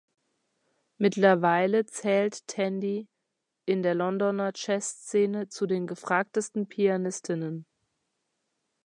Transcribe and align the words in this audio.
Mittlerweile 0.97 1.85
zählt 1.85 2.47
Tandy 2.47 3.07
in 3.67 3.83
der 3.83 3.93
Londoner 3.93 4.51
Jazzszene 4.55 5.47
zu 5.49 5.67
den 5.67 5.85
gefragtesten 5.85 6.67
Pianistinnen. 6.67 7.67